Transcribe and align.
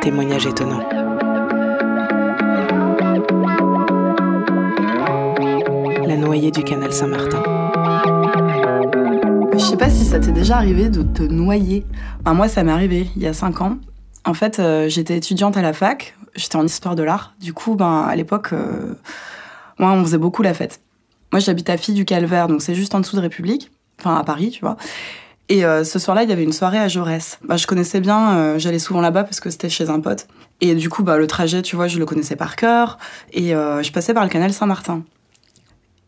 Témoignage 0.00 0.46
étonnant. 0.46 0.88
La 6.06 6.16
noyée 6.16 6.52
du 6.52 6.62
canal 6.62 6.92
Saint-Martin. 6.92 7.42
Je 9.54 9.58
sais 9.58 9.76
pas 9.76 9.90
si 9.90 10.04
ça 10.04 10.20
t'est 10.20 10.30
déjà 10.30 10.56
arrivé 10.56 10.88
de 10.88 11.02
te 11.02 11.22
noyer. 11.22 11.84
moi, 12.24 12.48
ça 12.48 12.62
m'est 12.62 12.70
arrivé 12.70 13.10
il 13.16 13.22
y 13.22 13.26
a 13.26 13.32
5 13.32 13.60
ans. 13.60 13.78
En 14.24 14.34
fait, 14.34 14.60
euh, 14.60 14.88
j'étais 14.88 15.16
étudiante 15.16 15.56
à 15.56 15.62
la 15.62 15.72
fac, 15.72 16.14
j'étais 16.36 16.56
en 16.56 16.64
histoire 16.64 16.94
de 16.94 17.02
l'art. 17.02 17.34
Du 17.40 17.52
coup, 17.52 17.74
ben, 17.74 18.06
à 18.08 18.14
l'époque, 18.14 18.52
euh, 18.52 18.94
on 19.80 20.04
faisait 20.04 20.18
beaucoup 20.18 20.42
la 20.42 20.54
fête. 20.54 20.80
Moi, 21.32 21.40
j'habite 21.40 21.68
à 21.70 21.76
Fille 21.76 21.94
du 21.94 22.04
Calvaire, 22.04 22.46
donc 22.46 22.62
c'est 22.62 22.76
juste 22.76 22.94
en 22.94 23.00
dessous 23.00 23.16
de 23.16 23.22
République, 23.22 23.72
enfin 23.98 24.14
à 24.14 24.22
Paris, 24.22 24.50
tu 24.50 24.60
vois. 24.60 24.76
Et 25.50 25.64
euh, 25.64 25.82
ce 25.82 25.98
soir-là, 25.98 26.22
il 26.22 26.30
y 26.30 26.32
avait 26.32 26.44
une 26.44 26.52
soirée 26.52 26.78
à 26.78 26.86
Jaurès. 26.86 27.40
Bah, 27.44 27.56
je 27.56 27.66
connaissais 27.66 28.00
bien, 28.00 28.36
euh, 28.36 28.58
j'allais 28.58 28.78
souvent 28.78 29.00
là-bas 29.00 29.24
parce 29.24 29.40
que 29.40 29.50
c'était 29.50 29.68
chez 29.68 29.90
un 29.90 29.98
pote. 29.98 30.28
Et 30.60 30.76
du 30.76 30.88
coup, 30.88 31.02
bah, 31.02 31.18
le 31.18 31.26
trajet, 31.26 31.60
tu 31.60 31.74
vois, 31.74 31.88
je 31.88 31.98
le 31.98 32.06
connaissais 32.06 32.36
par 32.36 32.54
cœur. 32.54 32.98
Et 33.32 33.52
euh, 33.52 33.82
je 33.82 33.90
passais 33.90 34.14
par 34.14 34.22
le 34.22 34.30
canal 34.30 34.52
Saint-Martin. 34.52 35.02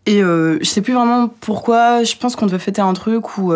Et 0.06 0.20
je 0.20 0.59
sais 0.64 0.80
plus 0.80 0.95
vraiment 0.95 1.28
pourquoi. 1.28 2.02
Je 2.02 2.16
pense 2.16 2.34
qu'on 2.34 2.47
devait 2.47 2.59
fêter 2.59 2.80
un 2.80 2.92
truc 2.92 3.38
ou. 3.38 3.52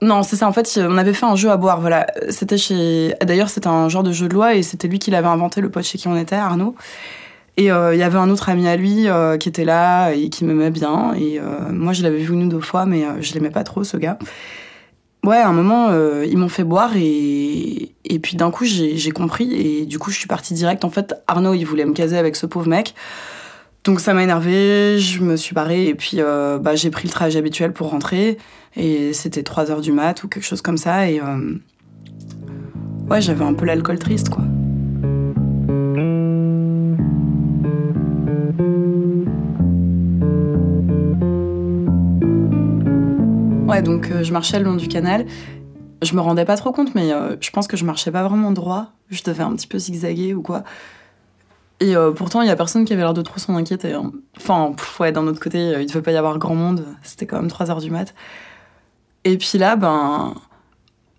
Non, 0.00 0.24
c'est 0.24 0.34
ça. 0.34 0.48
En 0.48 0.52
fait, 0.52 0.80
on 0.82 0.98
avait 0.98 1.12
fait 1.12 1.26
un 1.26 1.36
jeu 1.36 1.52
à 1.52 1.56
boire. 1.56 1.80
Voilà, 1.80 2.08
c'était 2.30 2.58
chez. 2.58 3.14
D'ailleurs, 3.22 3.48
c'était 3.48 3.68
un 3.68 3.88
genre 3.88 4.02
de 4.02 4.10
jeu 4.10 4.26
de 4.26 4.34
loi 4.34 4.56
et 4.56 4.64
c'était 4.64 4.88
lui 4.88 4.98
qui 4.98 5.12
l'avait 5.12 5.28
inventé, 5.28 5.60
le 5.60 5.70
pote 5.70 5.84
chez 5.84 5.98
qui 5.98 6.08
on 6.08 6.16
était, 6.16 6.34
Arnaud. 6.34 6.74
Et 7.56 7.66
il 7.66 7.96
y 7.96 8.02
avait 8.02 8.18
un 8.18 8.28
autre 8.28 8.48
ami 8.48 8.66
à 8.66 8.74
lui 8.74 9.06
qui 9.38 9.48
était 9.48 9.64
là 9.64 10.10
et 10.10 10.30
qui 10.30 10.44
m'aimait 10.44 10.70
bien. 10.70 11.14
Et 11.14 11.40
moi, 11.70 11.92
je 11.92 12.02
l'avais 12.02 12.18
vu 12.18 12.34
une 12.34 12.46
ou 12.46 12.48
deux 12.48 12.60
fois, 12.60 12.84
mais 12.84 13.04
je 13.20 13.32
l'aimais 13.34 13.50
pas 13.50 13.62
trop, 13.62 13.84
ce 13.84 13.96
gars. 13.96 14.18
Ouais, 15.24 15.36
à 15.36 15.48
un 15.48 15.52
moment, 15.52 15.90
euh, 15.90 16.26
ils 16.26 16.36
m'ont 16.36 16.48
fait 16.48 16.64
boire 16.64 16.96
et, 16.96 17.92
et 18.04 18.18
puis 18.18 18.36
d'un 18.36 18.50
coup, 18.50 18.64
j'ai 18.64 19.10
compris 19.10 19.52
et 19.54 19.86
du 19.86 20.00
coup, 20.00 20.10
je 20.10 20.18
suis 20.18 20.26
partie 20.26 20.52
direct. 20.52 20.84
En 20.84 20.90
fait, 20.90 21.14
Arnaud, 21.28 21.54
il 21.54 21.64
voulait 21.64 21.84
me 21.84 21.92
caser 21.92 22.18
avec 22.18 22.34
ce 22.34 22.46
pauvre 22.46 22.68
mec. 22.68 22.94
Donc 23.84 24.00
ça 24.00 24.14
m'a 24.14 24.22
énervé, 24.22 24.98
je 24.98 25.22
me 25.22 25.36
suis 25.36 25.54
barrée 25.54 25.86
et 25.86 25.94
puis 25.94 26.18
euh, 26.20 26.58
bah, 26.58 26.76
j'ai 26.76 26.90
pris 26.90 27.06
le 27.06 27.12
trajet 27.12 27.38
habituel 27.38 27.72
pour 27.72 27.90
rentrer. 27.90 28.38
Et 28.76 29.12
c'était 29.12 29.42
3 29.42 29.70
heures 29.70 29.80
du 29.80 29.92
mat 29.92 30.24
ou 30.24 30.28
quelque 30.28 30.44
chose 30.44 30.62
comme 30.62 30.78
ça. 30.78 31.08
Et 31.08 31.20
euh, 31.20 31.54
ouais, 33.08 33.20
j'avais 33.20 33.44
un 33.44 33.54
peu 33.54 33.64
l'alcool 33.64 33.98
triste, 33.98 34.28
quoi. 34.28 34.44
Donc 43.82 44.10
euh, 44.10 44.22
je 44.22 44.32
marchais 44.32 44.58
le 44.58 44.64
long 44.64 44.74
du 44.74 44.88
canal. 44.88 45.26
Je 46.02 46.14
me 46.14 46.20
rendais 46.20 46.44
pas 46.44 46.56
trop 46.56 46.72
compte, 46.72 46.94
mais 46.94 47.12
euh, 47.12 47.36
je 47.40 47.50
pense 47.50 47.66
que 47.68 47.76
je 47.76 47.84
marchais 47.84 48.10
pas 48.10 48.26
vraiment 48.26 48.50
droit. 48.50 48.88
Je 49.10 49.22
devais 49.22 49.42
un 49.42 49.54
petit 49.54 49.66
peu 49.66 49.78
zigzaguer 49.78 50.34
ou 50.34 50.42
quoi. 50.42 50.64
Et 51.80 51.96
euh, 51.96 52.12
pourtant, 52.12 52.42
il 52.42 52.48
y 52.48 52.50
a 52.50 52.56
personne 52.56 52.84
qui 52.84 52.92
avait 52.92 53.02
l'air 53.02 53.14
de 53.14 53.22
trop 53.22 53.38
s'en 53.38 53.56
inquiéter. 53.56 53.92
Hein. 53.92 54.12
Enfin, 54.36 54.72
ouais, 55.00 55.12
d'un 55.12 55.26
autre 55.26 55.40
côté, 55.40 55.74
il 55.80 55.86
devait 55.86 56.02
pas 56.02 56.12
y 56.12 56.16
avoir 56.16 56.38
grand 56.38 56.54
monde. 56.54 56.86
C'était 57.02 57.26
quand 57.26 57.36
même 57.36 57.48
3 57.48 57.70
heures 57.70 57.80
du 57.80 57.90
mat. 57.90 58.14
Et 59.24 59.36
puis 59.36 59.58
là, 59.58 59.76
ben. 59.76 60.34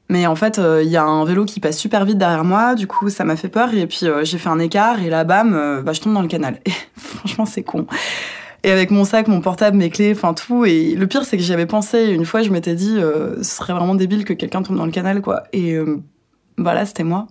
Mais 0.09 0.27
en 0.27 0.35
fait, 0.35 0.59
il 0.83 0.89
y 0.89 0.97
a 0.97 1.03
un 1.03 1.23
vélo 1.23 1.45
qui 1.45 1.59
passe 1.59 1.77
super 1.77 2.05
vite 2.05 2.17
derrière 2.17 2.43
moi, 2.43 2.75
du 2.75 2.87
coup, 2.87 3.09
ça 3.09 3.23
m'a 3.23 3.37
fait 3.37 3.47
peur, 3.47 3.73
et 3.73 3.87
puis 3.87 4.01
j'ai 4.23 4.37
fait 4.37 4.49
un 4.49 4.59
écart, 4.59 5.01
et 5.01 5.09
là, 5.09 5.23
bam, 5.23 5.81
bah, 5.83 5.93
je 5.93 6.01
tombe 6.01 6.13
dans 6.13 6.21
le 6.21 6.27
canal. 6.27 6.59
Et 6.65 6.71
franchement, 6.97 7.45
c'est 7.45 7.63
con. 7.63 7.87
Et 8.65 8.71
avec 8.71 8.91
mon 8.91 9.03
sac, 9.03 9.27
mon 9.27 9.41
portable, 9.41 9.75
mes 9.75 9.89
clés, 9.89 10.13
enfin 10.13 10.33
tout. 10.33 10.63
Et 10.63 10.95
le 10.95 11.05
pire, 11.05 11.25
c'est 11.25 11.35
que 11.35 11.43
j'y 11.43 11.51
avais 11.51 11.65
pensé. 11.65 12.11
Une 12.11 12.25
fois, 12.25 12.43
je 12.43 12.49
m'étais 12.49 12.75
dit, 12.75 12.97
euh, 12.97 13.35
ce 13.43 13.57
serait 13.57 13.73
vraiment 13.73 13.93
débile 13.93 14.23
que 14.23 14.31
quelqu'un 14.31 14.63
tombe 14.63 14.77
dans 14.77 14.85
le 14.85 14.91
canal, 14.91 15.21
quoi. 15.21 15.43
Et 15.51 15.77
voilà, 15.77 15.91
euh, 15.91 15.97
bah 16.57 16.85
c'était 16.85 17.03
moi. 17.03 17.27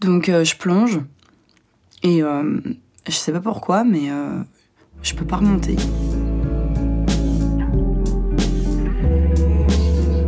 Donc 0.00 0.28
euh, 0.28 0.44
je 0.44 0.56
plonge. 0.56 1.00
Et 2.04 2.20
je 2.20 3.12
sais 3.12 3.32
pas 3.32 3.40
pourquoi, 3.40 3.84
mais 3.84 4.08
je 5.02 5.14
peux 5.14 5.26
pas 5.26 5.36
remonter. 5.36 5.76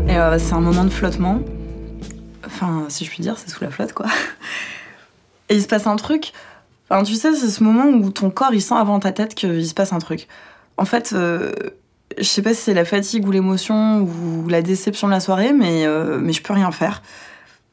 Et 0.09 0.39
c'est 0.39 0.53
un 0.53 0.61
moment 0.61 0.85
de 0.85 0.91
flottement. 0.91 1.41
Enfin, 2.45 2.85
si 2.89 3.07
je 3.07 3.11
puis 3.11 3.23
dire, 3.23 3.39
c'est 3.39 3.49
sous 3.49 3.65
la 3.65 3.71
flotte, 3.71 3.95
quoi. 3.95 4.07
Et 5.49 5.55
il 5.55 5.63
se 5.63 5.67
passe 5.69 5.87
un 5.87 5.97
truc 5.97 6.33
tu 7.05 7.15
sais, 7.15 7.35
c'est 7.35 7.49
ce 7.49 7.65
moment 7.65 7.87
où 7.87 8.11
ton 8.11 8.31
corps, 8.31 8.53
il 8.53 8.61
sent 8.61 8.75
avant 8.75 9.01
ta 9.01 9.13
tête 9.13 9.35
qu'il 9.35 9.67
se 9.67 9.75
passe 9.75 9.93
un 9.93 9.99
truc. 9.99 10.29
En 10.77 10.85
fait, 10.85 11.13
euh, 11.15 11.53
je 12.19 12.25
sais 12.25 12.43
pas 12.43 12.55
si 12.55 12.63
c'est 12.63 12.75
la 12.75 12.85
fatigue 12.85 13.27
ou 13.27 13.31
l'émotion 13.31 14.01
ou 14.01 14.49
la 14.49 14.63
déception 14.63 15.07
de 15.07 15.13
la 15.13 15.21
soirée, 15.21 15.53
mais, 15.53 15.87
euh, 15.87 16.19
mais 16.21 16.33
je 16.33 16.43
peux 16.43 16.53
rien 16.53 16.71
faire. 16.73 17.03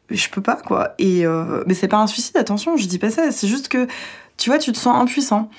Je 0.09 0.29
peux 0.29 0.41
pas, 0.41 0.55
quoi. 0.55 0.93
Et, 0.97 1.25
euh, 1.25 1.63
mais 1.67 1.73
c'est 1.73 1.87
pas 1.87 1.97
un 1.97 2.07
suicide, 2.07 2.37
attention, 2.37 2.77
je 2.77 2.87
dis 2.87 2.97
pas 2.97 3.09
ça. 3.09 3.31
C'est 3.31 3.47
juste 3.47 3.67
que, 3.67 3.87
tu 4.37 4.49
vois, 4.49 4.57
tu 4.57 4.71
te 4.71 4.77
sens 4.77 4.95
impuissant. 4.95 5.49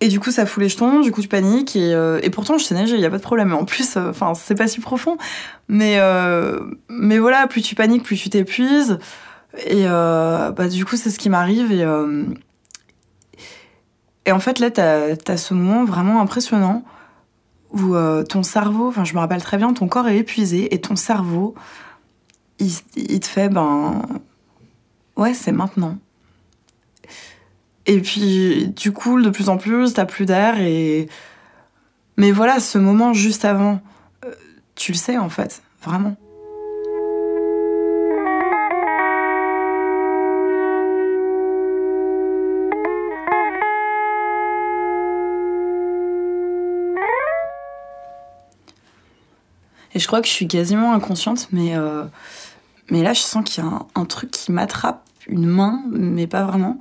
Et 0.00 0.08
du 0.08 0.18
coup, 0.18 0.30
ça 0.30 0.46
fout 0.46 0.62
les 0.62 0.70
jetons, 0.70 1.00
du 1.00 1.12
coup, 1.12 1.20
tu 1.20 1.28
paniques. 1.28 1.76
Et, 1.76 1.90
et 2.22 2.30
pourtant, 2.30 2.56
je 2.56 2.64
sais 2.64 2.74
nager, 2.74 2.94
il 2.94 3.02
y 3.02 3.04
a 3.04 3.10
pas 3.10 3.18
de 3.18 3.22
problème. 3.22 3.52
En 3.52 3.66
plus, 3.66 3.98
enfin, 3.98 4.32
c'est 4.34 4.54
pas 4.54 4.66
si 4.66 4.80
profond. 4.80 5.18
Mais, 5.68 6.00
mais 6.88 7.18
voilà, 7.18 7.46
plus 7.46 7.60
tu 7.60 7.74
paniques, 7.74 8.02
plus 8.02 8.16
tu 8.16 8.30
t'épuises. 8.30 8.98
Et 9.58 9.86
euh, 9.86 10.52
bah, 10.52 10.68
du 10.68 10.84
coup, 10.84 10.96
c'est 10.96 11.10
ce 11.10 11.18
qui 11.18 11.28
m'arrive. 11.28 11.72
Et, 11.72 11.82
euh, 11.82 12.24
et 14.26 14.32
en 14.32 14.40
fait, 14.40 14.58
là, 14.58 14.70
t'as 14.70 15.16
as 15.26 15.36
ce 15.36 15.54
moment 15.54 15.84
vraiment 15.84 16.20
impressionnant 16.20 16.84
où 17.72 17.94
euh, 17.94 18.24
ton 18.24 18.42
cerveau, 18.42 18.88
enfin, 18.88 19.04
je 19.04 19.14
me 19.14 19.20
rappelle 19.20 19.42
très 19.42 19.56
bien, 19.56 19.72
ton 19.72 19.88
corps 19.88 20.08
est 20.08 20.18
épuisé 20.18 20.74
et 20.74 20.80
ton 20.80 20.96
cerveau, 20.96 21.54
il, 22.58 23.20
te 23.20 23.26
fait, 23.26 23.48
ben, 23.48 24.02
ouais, 25.16 25.34
c'est 25.34 25.52
maintenant. 25.52 25.96
Et 27.86 28.00
puis, 28.00 28.72
tu 28.76 28.92
coules 28.92 29.22
de 29.22 29.30
plus 29.30 29.48
en 29.48 29.56
plus, 29.56 29.94
t'as 29.94 30.04
plus 30.04 30.26
d'air 30.26 30.58
et. 30.60 31.08
Mais 32.16 32.32
voilà, 32.32 32.60
ce 32.60 32.76
moment 32.76 33.14
juste 33.14 33.46
avant, 33.46 33.80
tu 34.74 34.92
le 34.92 34.96
sais 34.98 35.16
en 35.16 35.30
fait, 35.30 35.62
vraiment. 35.82 36.16
Et 49.94 49.98
je 49.98 50.06
crois 50.06 50.20
que 50.20 50.28
je 50.28 50.32
suis 50.32 50.48
quasiment 50.48 50.92
inconsciente, 50.92 51.48
mais, 51.52 51.76
euh, 51.76 52.04
mais 52.90 53.02
là, 53.02 53.12
je 53.12 53.20
sens 53.20 53.44
qu'il 53.44 53.64
y 53.64 53.66
a 53.66 53.70
un, 53.94 54.04
truc 54.04 54.30
qui 54.30 54.52
m'attrape, 54.52 55.04
une 55.26 55.46
main, 55.46 55.82
mais 55.90 56.26
pas 56.26 56.44
vraiment. 56.44 56.78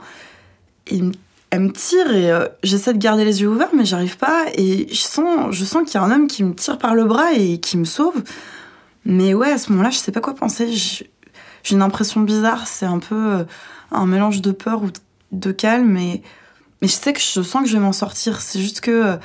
Et 0.87 1.01
elle 1.49 1.61
me 1.61 1.71
tire 1.71 2.13
et 2.13 2.31
euh, 2.31 2.47
j'essaie 2.63 2.93
de 2.93 2.99
garder 2.99 3.25
les 3.25 3.41
yeux 3.41 3.47
ouverts, 3.47 3.71
mais 3.75 3.85
j'arrive 3.85 4.17
pas. 4.17 4.45
Et 4.53 4.87
je 4.89 5.01
sens, 5.01 5.51
je 5.51 5.65
sens 5.65 5.83
qu'il 5.83 5.99
y 5.99 6.03
a 6.03 6.05
un 6.05 6.11
homme 6.11 6.27
qui 6.27 6.43
me 6.43 6.53
tire 6.53 6.77
par 6.77 6.93
le 6.93 7.05
bras 7.05 7.33
et 7.33 7.59
qui 7.59 7.77
me 7.77 7.85
sauve. 7.85 8.23
Mais 9.05 9.33
ouais, 9.33 9.51
à 9.51 9.57
ce 9.57 9.71
moment-là, 9.71 9.89
je 9.89 9.97
sais 9.97 10.11
pas 10.11 10.21
quoi 10.21 10.35
penser. 10.35 10.71
J'ai 10.71 11.09
une 11.71 11.81
impression 11.81 12.21
bizarre. 12.21 12.67
C'est 12.67 12.85
un 12.85 12.99
peu 12.99 13.15
euh, 13.15 13.43
un 13.91 14.05
mélange 14.05 14.41
de 14.41 14.51
peur 14.51 14.83
ou 14.83 14.89
de 15.31 15.51
calme. 15.51 15.87
Mais, 15.87 16.21
mais 16.81 16.87
je 16.87 16.93
sais 16.93 17.13
que 17.13 17.19
je 17.19 17.41
sens 17.41 17.63
que 17.63 17.67
je 17.67 17.73
vais 17.73 17.83
m'en 17.83 17.93
sortir. 17.93 18.41
C'est 18.41 18.59
juste 18.59 18.81
que 18.81 19.17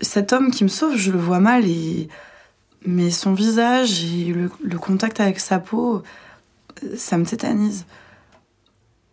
cet 0.00 0.32
homme 0.32 0.50
qui 0.50 0.64
me 0.64 0.68
sauve, 0.68 0.96
je 0.96 1.12
le 1.12 1.18
vois 1.18 1.40
mal 1.40 1.66
et 1.66 2.08
mais 2.86 3.10
son 3.10 3.34
visage 3.34 4.04
et 4.04 4.32
le, 4.32 4.78
contact 4.78 5.20
avec 5.20 5.38
sa 5.40 5.58
peau, 5.58 6.02
ça 6.96 7.18
me 7.18 7.24
tétanise. 7.24 7.84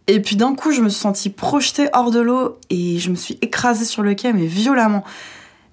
Et 0.08 0.22
puis 0.22 0.38
d'un 0.38 0.56
coup, 0.56 0.72
je 0.72 0.82
me 0.82 0.90
suis 0.90 1.02
sentie 1.02 1.30
projetée 1.30 1.90
hors 1.94 2.12
de 2.12 2.20
l'eau 2.20 2.58
et 2.70 2.98
je 2.98 3.10
me 3.10 3.16
suis 3.16 3.38
écrasée 3.42 3.84
sur 3.84 4.04
le 4.04 4.14
quai, 4.14 4.32
mais 4.32 4.46
violemment. 4.46 5.04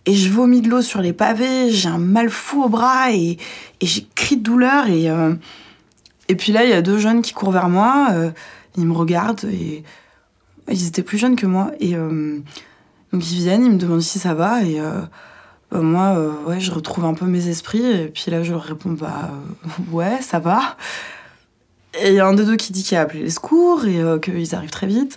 Et 0.07 0.15
je 0.15 0.29
vomis 0.29 0.61
de 0.61 0.69
l'eau 0.69 0.83
sur 0.83 1.01
les 1.01 1.13
pavés, 1.13 1.71
j'ai 1.71 1.89
un 1.89 1.99
mal 1.99 2.29
fou 2.29 2.65
au 2.65 2.69
bras 2.69 3.13
et, 3.13 3.39
j'ai 3.81 4.07
cri 4.15 4.37
de 4.37 4.43
douleur. 4.43 4.89
Et, 4.89 5.09
euh, 5.09 5.35
et 6.29 6.35
puis 6.35 6.53
là, 6.53 6.65
il 6.65 6.71
y 6.71 6.75
a 6.75 6.83
deux 6.83 6.99
jeunes 6.99 7.23
qui 7.23 7.33
courent 7.33 7.53
vers 7.53 7.69
moi, 7.69 8.09
euh, 8.13 8.31
ils 8.77 8.87
me 8.87 8.93
regardent 8.93 9.45
et 9.45 9.85
ils 10.69 10.87
étaient 10.89 11.03
plus 11.03 11.19
jeunes 11.19 11.37
que 11.37 11.47
moi. 11.47 11.71
Et 11.79 11.95
euh, 11.95 12.41
donc 13.13 13.31
ils 13.31 13.39
viennent, 13.39 13.65
ils 13.65 13.71
me 13.71 13.79
demandent 13.79 14.03
si 14.03 14.19
ça 14.19 14.35
va 14.35 14.63
et 14.63 14.81
euh, 15.73 15.83
moi, 15.83 16.17
euh, 16.17 16.33
ouais, 16.47 16.61
je 16.61 16.71
retrouve 16.71 17.05
un 17.05 17.15
peu 17.15 17.27
mes 17.27 17.49
esprits. 17.49 17.85
Et 17.85 18.09
puis 18.09 18.31
là, 18.31 18.43
je 18.43 18.53
leur 18.53 18.63
réponds, 18.63 18.93
bah 18.93 19.31
euh, 19.31 19.69
ouais, 19.93 20.21
ça 20.21 20.39
va. 20.39 20.77
Et 22.03 22.09
il 22.09 22.15
y 22.15 22.21
a 22.21 22.27
un 22.27 22.35
des 22.35 22.45
deux 22.45 22.57
qui 22.57 22.73
dit 22.73 22.83
qu'il 22.83 22.97
a 22.97 23.03
appelé 23.03 23.23
les 23.23 23.31
secours 23.31 23.85
et 23.87 24.03
qu'ils 24.21 24.55
arrivent 24.55 24.71
très 24.71 24.89
vite. 24.89 25.17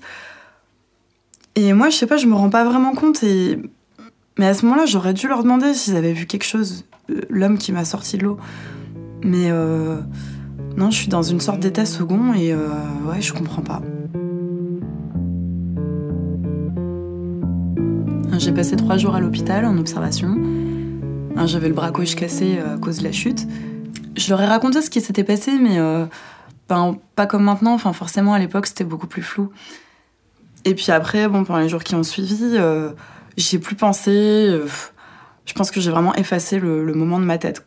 Et 1.56 1.74
moi, 1.74 1.90
je 1.90 1.96
sais 1.98 2.06
pas, 2.06 2.18
je 2.18 2.28
me 2.28 2.36
rends 2.36 2.52
pas 2.52 2.64
vraiment 2.64 2.94
compte. 2.94 3.24
Et... 3.24 3.60
Mais 4.38 4.46
à 4.46 4.54
ce 4.54 4.64
moment-là, 4.66 4.86
j'aurais 4.86 5.14
dû 5.14 5.28
leur 5.28 5.42
demander 5.42 5.74
s'ils 5.74 5.96
avaient 5.96 6.14
vu 6.14 6.28
quelque 6.28 6.44
chose, 6.44 6.86
l'homme 7.30 7.58
qui 7.58 7.72
m'a 7.72 7.84
sorti 7.84 8.20
de 8.20 8.26
l'eau. 8.26 8.38
Mais 9.24 9.50
non, 10.78 10.92
je 10.92 10.96
suis 10.96 11.08
dans 11.08 11.24
une 11.24 11.40
sorte 11.40 11.60
d'état 11.60 11.88
second 11.88 12.36
et 12.36 12.54
ouais, 12.54 13.22
je 13.22 13.34
comprends 13.34 13.64
pas. 13.64 13.82
J'ai 18.38 18.52
passé 18.52 18.76
trois 18.76 18.98
jours 18.98 19.16
à 19.16 19.20
l'hôpital 19.20 19.66
en 19.66 19.78
observation. 19.78 20.38
J'avais 21.46 21.68
le 21.68 21.74
bras 21.74 21.92
gauche 21.92 22.16
cassé 22.16 22.58
euh, 22.60 22.76
à 22.76 22.78
cause 22.78 23.00
de 23.00 23.04
la 23.04 23.12
chute. 23.12 23.48
Je 24.16 24.30
leur 24.30 24.42
ai 24.42 24.46
raconté 24.46 24.82
ce 24.82 24.90
qui 24.90 25.02
s'était 25.02 25.24
passé, 25.24 25.58
mais, 25.60 25.80
euh, 25.80 26.06
Ben, 26.70 26.98
pas 27.16 27.26
comme 27.28 27.44
maintenant, 27.44 27.74
enfin 27.74 27.94
forcément 27.94 28.34
à 28.34 28.40
l'époque 28.40 28.68
c'était 28.68 28.84
beaucoup 28.84 29.08
plus 29.08 29.22
flou. 29.22 29.52
Et 30.66 30.76
puis 30.76 30.92
après, 30.92 31.28
bon, 31.30 31.46
pendant 31.46 31.60
les 31.60 31.70
jours 31.70 31.84
qui 31.84 31.96
ont 31.96 32.04
suivi, 32.04 32.38
euh, 32.58 32.92
j'y 33.38 33.56
ai 33.56 33.60
plus 33.60 33.76
pensé. 33.76 34.12
euh, 34.12 34.68
je 35.46 35.54
pense 35.54 35.72
que 35.72 35.80
j'ai 35.80 35.92
vraiment 35.92 36.14
effacé 36.16 36.60
le, 36.60 36.84
le 36.84 36.94
moment 36.94 37.20
de 37.20 37.26
ma 37.26 37.38
tête. 37.38 37.66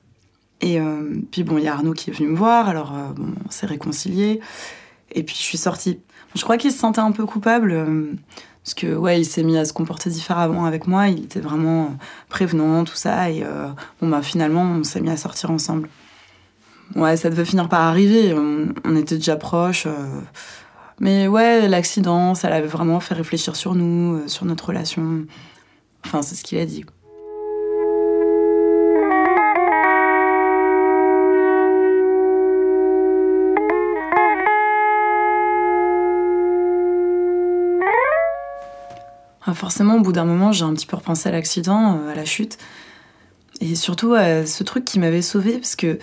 Et 0.61 0.78
euh, 0.78 1.14
puis 1.31 1.43
bon, 1.43 1.56
il 1.56 1.64
y 1.64 1.69
a 1.69 1.72
Arnaud 1.72 1.94
qui 1.94 2.11
est 2.11 2.12
venu 2.12 2.28
me 2.28 2.37
voir, 2.37 2.69
alors 2.69 2.93
euh, 2.94 3.12
bon, 3.14 3.32
on 3.46 3.50
s'est 3.50 3.67
réconciliés. 3.67 4.40
Et 5.12 5.22
puis 5.22 5.34
je 5.34 5.43
suis 5.43 5.58
sortie. 5.58 6.00
Je 6.34 6.43
crois 6.43 6.58
qu'il 6.58 6.70
se 6.70 6.78
sentait 6.78 7.00
un 7.00 7.12
peu 7.12 7.25
coupable, 7.25 7.72
euh, 7.72 8.12
parce 8.70 8.82
que 8.82 8.94
ouais, 8.94 9.20
il 9.20 9.25
s'est 9.25 9.43
mis 9.43 9.58
à 9.58 9.64
se 9.64 9.72
comporter 9.72 10.11
différemment 10.11 10.64
avec 10.64 10.87
moi. 10.87 11.08
Il 11.08 11.25
était 11.25 11.40
vraiment 11.40 11.87
euh, 11.87 11.88
prévenant, 12.28 12.84
tout 12.84 12.94
ça. 12.94 13.28
Et 13.28 13.43
euh, 13.43 13.67
bon, 14.00 14.08
bah 14.08 14.22
finalement, 14.22 14.62
on 14.62 14.84
s'est 14.84 15.00
mis 15.00 15.11
à 15.11 15.17
sortir 15.17 15.50
ensemble. 15.50 15.88
Ouais, 16.94 17.17
ça 17.17 17.31
devait 17.31 17.44
finir 17.44 17.69
par 17.69 17.81
arriver. 17.81 18.32
On, 18.32 18.94
était 18.94 19.17
déjà 19.17 19.34
proches. 19.34 19.87
euh, 19.87 20.20
mais 21.00 21.26
ouais, 21.26 21.67
l'accident, 21.67 22.37
ça 22.37 22.49
l'avait 22.49 22.69
vraiment 22.69 23.00
fait 23.00 23.14
réfléchir 23.14 23.56
sur 23.56 23.75
nous, 23.75 24.28
sur 24.28 24.44
notre 24.44 24.69
relation. 24.69 25.26
Enfin, 26.06 26.22
c'est 26.22 26.37
ce 26.37 26.44
qu'il 26.44 26.58
a 26.58 26.64
dit. 26.64 26.84
Forcément, 39.55 39.97
au 39.97 40.00
bout 40.00 40.12
d'un 40.12 40.25
moment, 40.25 40.52
j'ai 40.52 40.64
un 40.64 40.75
petit 40.75 40.87
peu 40.87 40.97
repensé 40.97 41.29
à 41.29 41.32
l'accident, 41.32 41.99
euh, 41.99 42.12
à 42.12 42.14
la 42.14 42.25
chute. 42.25 42.58
Et 43.61 43.75
surtout 43.75 44.14
à 44.14 44.47
ce 44.47 44.64
truc 44.64 44.85
qui 44.85 44.99
m'avait 44.99 45.23
sauvée, 45.23 45.58
parce 45.58 45.76
que 45.76 45.99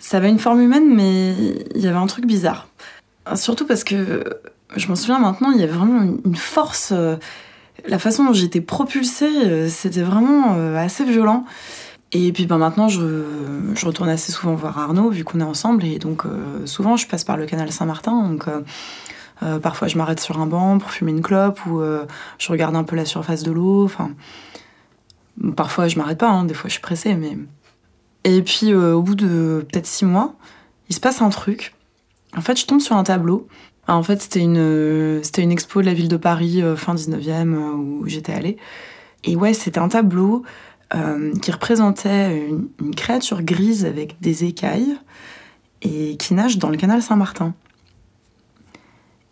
ça 0.00 0.16
avait 0.16 0.28
une 0.28 0.38
forme 0.38 0.60
humaine, 0.60 0.92
mais 0.92 1.34
il 1.74 1.80
y 1.80 1.86
avait 1.86 1.96
un 1.98 2.06
truc 2.06 2.26
bizarre. 2.26 2.68
Surtout 3.36 3.66
parce 3.66 3.84
que 3.84 4.24
je 4.76 4.88
m'en 4.88 4.96
souviens 4.96 5.18
maintenant, 5.20 5.50
il 5.52 5.60
y 5.60 5.62
avait 5.62 5.72
vraiment 5.72 6.02
une- 6.24 6.36
force. 6.36 6.90
euh, 6.92 7.16
La 7.86 7.98
façon 7.98 8.24
dont 8.24 8.32
j'étais 8.32 8.60
propulsée, 8.60 9.30
euh, 9.44 9.68
c'était 9.68 10.02
vraiment 10.02 10.52
assez 10.76 11.04
violent. 11.04 11.44
Et 12.12 12.32
puis 12.32 12.46
ben, 12.46 12.58
maintenant, 12.58 12.88
je, 12.88 13.22
retourne 13.84 14.08
assez 14.08 14.32
souvent 14.32 14.54
voir 14.54 14.78
Arnaud, 14.78 15.10
vu 15.10 15.22
qu'on 15.22 15.40
est 15.40 15.44
ensemble. 15.44 15.84
Et 15.84 15.98
donc, 15.98 16.24
souvent, 16.64 16.96
je 16.96 17.06
passe 17.06 17.22
par 17.24 17.36
le 17.36 17.46
canal 17.46 17.70
Saint-Martin. 17.70 18.36
Euh, 19.42 19.58
parfois, 19.58 19.88
je 19.88 19.96
m'arrête 19.96 20.20
sur 20.20 20.40
un 20.40 20.46
banc 20.46 20.78
pour 20.78 20.90
fumer 20.90 21.12
une 21.12 21.22
clope 21.22 21.64
ou 21.66 21.80
euh, 21.80 22.06
je 22.38 22.50
regarde 22.50 22.76
un 22.76 22.84
peu 22.84 22.96
la 22.96 23.04
surface 23.04 23.42
de 23.42 23.50
l'eau. 23.52 23.84
Enfin, 23.84 24.10
parfois, 25.56 25.88
je 25.88 25.98
m'arrête 25.98 26.18
pas. 26.18 26.28
hein, 26.28 26.44
des 26.44 26.54
fois, 26.54 26.68
je 26.68 26.72
suis 26.72 26.82
pressée. 26.82 27.14
Mais... 27.14 27.38
Et 28.24 28.42
puis, 28.42 28.72
euh, 28.72 28.94
au 28.94 29.02
bout 29.02 29.14
de 29.14 29.64
peut-être 29.70 29.86
six 29.86 30.04
mois, 30.04 30.34
il 30.88 30.94
se 30.94 31.00
passe 31.00 31.22
un 31.22 31.30
truc. 31.30 31.74
En 32.36 32.40
fait, 32.42 32.58
je 32.58 32.66
tombe 32.66 32.80
sur 32.80 32.96
un 32.96 33.04
tableau. 33.04 33.48
Ah, 33.86 33.96
En 33.96 34.02
fait, 34.02 34.20
c'était 34.20 34.40
une, 34.40 35.20
c'était 35.22 35.42
une 35.42 35.52
expo 35.52 35.80
de 35.80 35.86
la 35.86 35.94
ville 35.94 36.08
de 36.08 36.16
Paris, 36.16 36.62
fin 36.76 36.94
19e, 36.94 37.54
euh, 37.54 37.72
où 37.72 38.06
j'étais 38.06 38.32
allée. 38.32 38.56
Et 39.24 39.36
ouais, 39.36 39.54
c'était 39.54 39.80
un 39.80 39.88
tableau 39.88 40.44
qui 41.40 41.52
représentait 41.52 42.48
une 42.80 42.96
créature 42.96 43.42
grise 43.42 43.84
avec 43.84 44.20
des 44.20 44.42
écailles 44.42 44.96
et 45.82 46.16
qui 46.16 46.34
nage 46.34 46.58
dans 46.58 46.68
le 46.68 46.76
canal 46.76 47.00
Saint-Martin. 47.00 47.54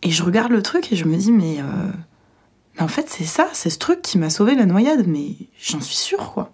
Et 0.02 0.10
je 0.10 0.22
regarde 0.22 0.52
le 0.52 0.62
truc 0.62 0.92
et 0.92 0.96
je 0.96 1.04
me 1.04 1.16
dis, 1.16 1.32
mais, 1.32 1.58
euh, 1.58 1.90
mais 2.76 2.82
en 2.82 2.88
fait, 2.88 3.08
c'est 3.08 3.24
ça, 3.24 3.48
c'est 3.52 3.70
ce 3.70 3.78
truc 3.78 4.02
qui 4.02 4.18
m'a 4.18 4.30
sauvé 4.30 4.54
la 4.54 4.66
noyade, 4.66 5.06
mais 5.06 5.30
j'en 5.60 5.80
suis 5.80 5.96
sûre, 5.96 6.32
quoi. 6.32 6.52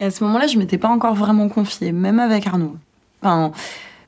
Et 0.00 0.04
à 0.04 0.10
ce 0.10 0.24
moment-là, 0.24 0.46
je 0.46 0.58
m'étais 0.58 0.78
pas 0.78 0.88
encore 0.88 1.14
vraiment 1.14 1.48
confiée, 1.48 1.92
même 1.92 2.18
avec 2.18 2.46
Arnaud. 2.46 2.76
Enfin, 3.22 3.52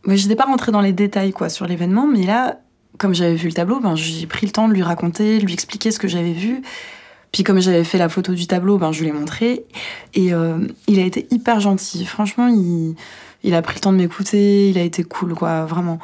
moi, 0.04 0.16
j'étais 0.16 0.36
pas 0.36 0.44
rentrée 0.44 0.72
dans 0.72 0.80
les 0.80 0.92
détails, 0.92 1.32
quoi, 1.32 1.48
sur 1.48 1.66
l'événement, 1.66 2.06
mais 2.06 2.24
là, 2.24 2.58
comme 2.98 3.14
j'avais 3.14 3.34
vu 3.34 3.48
le 3.48 3.54
tableau, 3.54 3.80
ben, 3.80 3.94
j'ai 3.96 4.26
pris 4.26 4.46
le 4.46 4.52
temps 4.52 4.68
de 4.68 4.74
lui 4.74 4.82
raconter, 4.82 5.38
de 5.38 5.44
lui 5.44 5.52
expliquer 5.52 5.90
ce 5.90 5.98
que 5.98 6.08
j'avais 6.08 6.32
vu. 6.32 6.62
Puis 7.32 7.42
comme 7.42 7.60
j'avais 7.60 7.84
fait 7.84 7.98
la 7.98 8.08
photo 8.08 8.32
du 8.32 8.46
tableau, 8.46 8.78
ben, 8.78 8.92
je 8.92 9.02
lui 9.02 9.08
ai 9.08 9.12
montré. 9.12 9.66
Et 10.14 10.32
euh, 10.32 10.58
il 10.86 10.98
a 10.98 11.04
été 11.04 11.26
hyper 11.30 11.60
gentil. 11.60 12.04
Franchement, 12.06 12.48
il, 12.48 12.96
il 13.44 13.54
a 13.54 13.62
pris 13.62 13.76
le 13.76 13.80
temps 13.80 13.92
de 13.92 13.98
m'écouter, 13.98 14.70
il 14.70 14.78
a 14.78 14.82
été 14.82 15.04
cool, 15.04 15.34
quoi, 15.34 15.64
vraiment. 15.64 15.98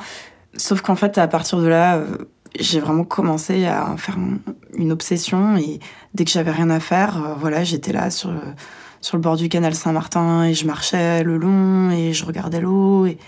Sauf 0.57 0.83
qu'en 0.83 0.95
fait, 0.97 1.19
à 1.19 1.27
partir 1.27 1.61
de 1.61 1.67
là, 1.67 1.97
euh, 1.97 2.29
j'ai 2.59 2.81
vraiment 2.81 3.05
commencé 3.05 3.67
à 3.67 3.91
en 3.91 3.97
faire 3.97 4.17
un- 4.19 4.39
une 4.77 4.93
obsession. 4.93 5.57
Et 5.57 5.81
dès 6.15 6.25
que 6.25 6.31
j'avais 6.31 6.51
rien 6.53 6.71
à 6.71 6.81
faire, 6.81 7.17
euh, 7.23 7.35
voilà, 7.39 7.65
j'étais 7.65 7.93
là 7.93 8.11
sur, 8.11 8.31
le- 8.31 8.41
sur 9.01 9.17
le 9.17 9.23
bord 9.23 9.37
du 9.37 9.49
canal 9.49 9.75
Saint-Martin 9.75 10.45
et 10.45 10.55
je 10.55 10.67
marchais 10.67 11.23
le 11.25 11.37
long 11.37 11.91
et 11.91 12.13
je 12.13 12.25
regardais 12.25 12.61
l'eau. 12.61 13.07
Et... 13.07 13.19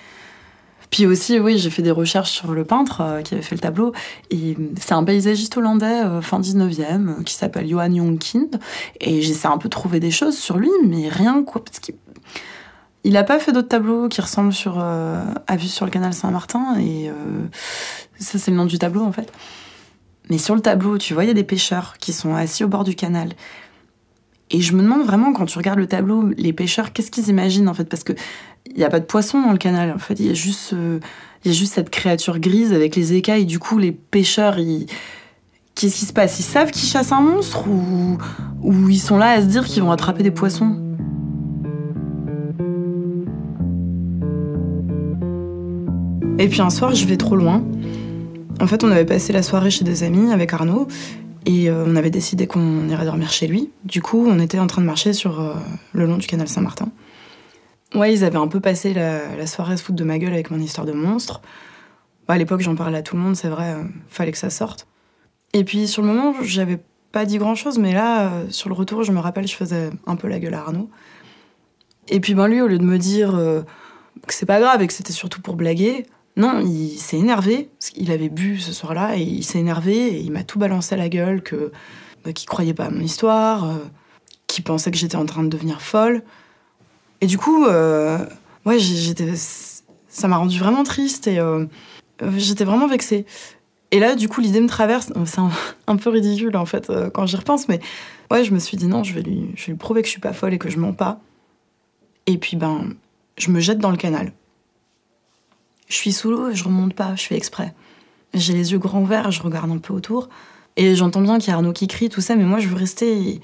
Puis 0.90 1.04
aussi, 1.04 1.40
oui, 1.40 1.58
j'ai 1.58 1.68
fait 1.70 1.82
des 1.82 1.90
recherches 1.90 2.30
sur 2.30 2.52
le 2.52 2.64
peintre 2.64 3.00
euh, 3.00 3.22
qui 3.22 3.34
avait 3.34 3.42
fait 3.42 3.56
le 3.56 3.60
tableau. 3.60 3.92
Et 4.30 4.56
c'est 4.80 4.92
un 4.94 5.02
paysagiste 5.02 5.56
hollandais, 5.56 6.02
euh, 6.04 6.22
fin 6.22 6.38
19e, 6.38 7.08
euh, 7.08 7.22
qui 7.24 7.34
s'appelle 7.34 7.68
Johan 7.68 7.92
Jonkind. 7.94 8.60
Et 9.00 9.20
j'essaie 9.20 9.48
un 9.48 9.58
peu 9.58 9.68
de 9.68 9.74
trouver 9.74 9.98
des 9.98 10.12
choses 10.12 10.38
sur 10.38 10.56
lui, 10.56 10.70
mais 10.86 11.08
rien, 11.08 11.42
quoi. 11.42 11.62
Parce 11.64 11.80
il 13.06 13.12
n'a 13.12 13.22
pas 13.22 13.38
fait 13.38 13.52
d'autres 13.52 13.68
tableaux 13.68 14.08
qui 14.08 14.20
ressemblent 14.20 14.52
sur, 14.52 14.80
euh, 14.80 15.22
à 15.46 15.56
vue 15.56 15.68
sur 15.68 15.84
le 15.84 15.92
canal 15.92 16.12
Saint-Martin. 16.12 16.76
Et 16.80 17.08
euh, 17.08 17.12
ça, 18.18 18.36
c'est 18.36 18.50
le 18.50 18.56
nom 18.56 18.64
du 18.64 18.78
tableau, 18.78 19.04
en 19.04 19.12
fait. 19.12 19.32
Mais 20.28 20.38
sur 20.38 20.56
le 20.56 20.60
tableau, 20.60 20.98
tu 20.98 21.14
vois, 21.14 21.22
il 21.22 21.28
y 21.28 21.30
a 21.30 21.34
des 21.34 21.44
pêcheurs 21.44 21.98
qui 21.98 22.12
sont 22.12 22.34
assis 22.34 22.64
au 22.64 22.68
bord 22.68 22.82
du 22.82 22.96
canal. 22.96 23.28
Et 24.50 24.60
je 24.60 24.72
me 24.72 24.82
demande 24.82 25.06
vraiment, 25.06 25.32
quand 25.32 25.46
tu 25.46 25.56
regardes 25.56 25.78
le 25.78 25.86
tableau, 25.86 26.30
les 26.36 26.52
pêcheurs, 26.52 26.92
qu'est-ce 26.92 27.12
qu'ils 27.12 27.28
imaginent, 27.28 27.68
en 27.68 27.74
fait? 27.74 27.84
Parce 27.84 28.02
que 28.02 28.12
il 28.66 28.76
n'y 28.76 28.82
a 28.82 28.90
pas 28.90 28.98
de 28.98 29.04
poisson 29.04 29.40
dans 29.40 29.52
le 29.52 29.58
canal. 29.58 29.92
En 29.92 29.98
fait, 29.98 30.18
il 30.18 30.26
y 30.26 30.30
a 30.30 30.34
juste, 30.34 30.72
euh, 30.72 30.98
y 31.44 31.50
a 31.50 31.52
juste 31.52 31.74
cette 31.74 31.90
créature 31.90 32.40
grise 32.40 32.72
avec 32.72 32.96
les 32.96 33.12
écailles. 33.14 33.46
Du 33.46 33.60
coup, 33.60 33.78
les 33.78 33.92
pêcheurs, 33.92 34.58
ils... 34.58 34.86
qu'est-ce 35.76 35.94
qui 35.94 36.06
se 36.06 36.12
passe? 36.12 36.40
Ils 36.40 36.42
savent 36.42 36.72
qu'ils 36.72 36.88
chassent 36.88 37.12
un 37.12 37.20
monstre 37.20 37.68
ou... 37.68 38.18
ou 38.62 38.88
ils 38.88 38.98
sont 38.98 39.16
là 39.16 39.30
à 39.30 39.40
se 39.40 39.46
dire 39.46 39.64
qu'ils 39.64 39.84
vont 39.84 39.92
attraper 39.92 40.24
des 40.24 40.32
poissons? 40.32 40.85
Et 46.38 46.48
puis 46.48 46.60
un 46.60 46.68
soir, 46.68 46.94
je 46.94 47.06
vais 47.06 47.16
trop 47.16 47.34
loin. 47.34 47.64
En 48.60 48.66
fait, 48.66 48.84
on 48.84 48.90
avait 48.90 49.06
passé 49.06 49.32
la 49.32 49.42
soirée 49.42 49.70
chez 49.70 49.84
des 49.86 50.02
amis 50.02 50.30
avec 50.32 50.52
Arnaud 50.52 50.86
et 51.46 51.70
euh, 51.70 51.84
on 51.86 51.96
avait 51.96 52.10
décidé 52.10 52.46
qu'on 52.46 52.88
irait 52.90 53.06
dormir 53.06 53.32
chez 53.32 53.46
lui. 53.46 53.70
Du 53.84 54.02
coup, 54.02 54.22
on 54.26 54.38
était 54.38 54.58
en 54.58 54.66
train 54.66 54.82
de 54.82 54.86
marcher 54.86 55.14
sur 55.14 55.40
euh, 55.40 55.54
le 55.94 56.04
long 56.04 56.18
du 56.18 56.26
canal 56.26 56.46
Saint-Martin. 56.46 56.90
Ouais, 57.94 58.12
ils 58.12 58.22
avaient 58.22 58.36
un 58.36 58.48
peu 58.48 58.60
passé 58.60 58.92
la, 58.92 59.46
soirée 59.46 59.74
à 59.74 59.76
se 59.78 59.82
foutre 59.82 59.96
de 59.96 60.04
ma 60.04 60.18
gueule 60.18 60.34
avec 60.34 60.50
mon 60.50 60.58
histoire 60.58 60.86
de 60.86 60.92
monstre. 60.92 61.40
Bah, 62.28 62.34
à 62.34 62.38
l'époque, 62.38 62.60
j'en 62.60 62.74
parlais 62.74 62.98
à 62.98 63.02
tout 63.02 63.16
le 63.16 63.22
monde, 63.22 63.34
c'est 63.34 63.48
vrai, 63.48 63.72
euh, 63.72 63.84
fallait 64.08 64.32
que 64.32 64.38
ça 64.38 64.50
sorte. 64.50 64.86
Et 65.54 65.64
puis 65.64 65.88
sur 65.88 66.02
le 66.02 66.08
moment, 66.08 66.34
j'avais 66.42 66.78
pas 67.12 67.24
dit 67.24 67.38
grand 67.38 67.54
chose, 67.54 67.78
mais 67.78 67.94
là, 67.94 68.30
sur 68.50 68.68
le 68.68 68.74
retour, 68.74 69.04
je 69.04 69.12
me 69.12 69.20
rappelle, 69.20 69.46
je 69.46 69.56
faisais 69.56 69.88
un 70.06 70.16
peu 70.16 70.28
la 70.28 70.38
gueule 70.38 70.54
à 70.54 70.60
Arnaud. 70.60 70.90
Et 72.08 72.20
puis 72.20 72.34
ben 72.34 72.46
lui, 72.46 72.60
au 72.60 72.66
lieu 72.66 72.78
de 72.78 72.84
me 72.84 72.98
dire 72.98 73.30
que 74.26 74.34
c'est 74.34 74.44
pas 74.44 74.60
grave 74.60 74.82
et 74.82 74.86
que 74.86 74.92
c'était 74.92 75.14
surtout 75.14 75.40
pour 75.40 75.56
blaguer, 75.56 76.04
non, 76.36 76.60
il 76.60 76.98
s'est 76.98 77.16
énervé, 77.16 77.70
parce 77.78 77.90
qu'il 77.90 78.10
avait 78.10 78.28
bu 78.28 78.58
ce 78.58 78.72
soir-là, 78.72 79.16
et 79.16 79.22
il 79.22 79.42
s'est 79.42 79.58
énervé, 79.58 79.96
et 79.96 80.20
il 80.20 80.30
m'a 80.30 80.44
tout 80.44 80.58
balancé 80.58 80.94
à 80.94 80.98
la 80.98 81.08
gueule, 81.08 81.42
que 81.42 81.72
bah, 82.24 82.32
qu'il 82.32 82.46
croyait 82.46 82.74
pas 82.74 82.86
à 82.86 82.90
mon 82.90 83.00
histoire, 83.00 83.64
euh, 83.64 83.78
qu'il 84.46 84.62
pensait 84.62 84.90
que 84.90 84.98
j'étais 84.98 85.16
en 85.16 85.24
train 85.24 85.42
de 85.42 85.48
devenir 85.48 85.80
folle. 85.80 86.22
Et 87.22 87.26
du 87.26 87.38
coup, 87.38 87.64
euh, 87.64 88.18
ouais, 88.66 88.78
j'étais, 88.78 89.32
ça 89.34 90.28
m'a 90.28 90.36
rendu 90.36 90.58
vraiment 90.58 90.84
triste, 90.84 91.26
et 91.26 91.38
euh, 91.38 91.64
j'étais 92.36 92.64
vraiment 92.64 92.86
vexée. 92.86 93.24
Et 93.90 93.98
là, 93.98 94.14
du 94.14 94.28
coup, 94.28 94.42
l'idée 94.42 94.60
me 94.60 94.68
traverse, 94.68 95.10
c'est 95.24 95.38
un, 95.38 95.50
un 95.86 95.96
peu 95.96 96.10
ridicule, 96.10 96.54
en 96.58 96.66
fait, 96.66 96.92
quand 97.14 97.24
j'y 97.24 97.36
repense, 97.36 97.66
mais 97.66 97.80
ouais, 98.30 98.44
je 98.44 98.52
me 98.52 98.58
suis 98.58 98.76
dit, 98.76 98.88
non, 98.88 99.04
je 99.04 99.14
vais 99.14 99.22
lui, 99.22 99.52
je 99.54 99.66
vais 99.66 99.72
lui 99.72 99.78
prouver 99.78 100.02
que 100.02 100.06
je 100.06 100.12
suis 100.12 100.20
pas 100.20 100.34
folle 100.34 100.52
et 100.52 100.58
que 100.58 100.68
je 100.68 100.78
mens 100.78 100.92
pas. 100.92 101.18
Et 102.26 102.36
puis, 102.36 102.58
ben, 102.58 102.92
je 103.38 103.50
me 103.50 103.60
jette 103.60 103.78
dans 103.78 103.90
le 103.90 103.96
canal. 103.96 104.32
Je 105.88 105.94
suis 105.94 106.12
sous 106.12 106.30
l'eau 106.30 106.50
et 106.50 106.54
je 106.54 106.64
remonte 106.64 106.94
pas, 106.94 107.14
je 107.16 107.24
fais 107.24 107.36
exprès. 107.36 107.74
J'ai 108.34 108.52
les 108.52 108.72
yeux 108.72 108.78
grands 108.78 109.02
ouverts, 109.02 109.30
je 109.30 109.42
regarde 109.42 109.70
un 109.70 109.78
peu 109.78 109.94
autour. 109.94 110.28
Et 110.76 110.94
j'entends 110.94 111.22
bien 111.22 111.38
qu'il 111.38 111.48
y 111.48 111.52
a 111.52 111.56
Arnaud 111.56 111.72
qui 111.72 111.86
crie, 111.86 112.08
tout 112.08 112.20
ça, 112.20 112.36
mais 112.36 112.44
moi 112.44 112.58
je 112.58 112.68
veux 112.68 112.76
rester. 112.76 113.40